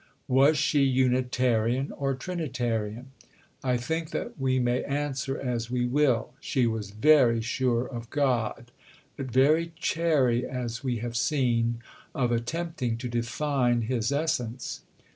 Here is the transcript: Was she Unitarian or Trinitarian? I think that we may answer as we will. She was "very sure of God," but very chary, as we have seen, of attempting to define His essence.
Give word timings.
Was 0.27 0.57
she 0.57 0.81
Unitarian 0.83 1.91
or 1.91 2.15
Trinitarian? 2.15 3.11
I 3.63 3.77
think 3.77 4.09
that 4.09 4.39
we 4.39 4.57
may 4.57 4.83
answer 4.85 5.39
as 5.39 5.69
we 5.69 5.85
will. 5.85 6.33
She 6.39 6.65
was 6.65 6.89
"very 6.89 7.39
sure 7.39 7.85
of 7.85 8.09
God," 8.09 8.71
but 9.15 9.27
very 9.27 9.73
chary, 9.75 10.43
as 10.43 10.83
we 10.83 10.97
have 10.97 11.15
seen, 11.15 11.83
of 12.15 12.31
attempting 12.31 12.97
to 12.97 13.07
define 13.07 13.83
His 13.83 14.11
essence. 14.11 14.81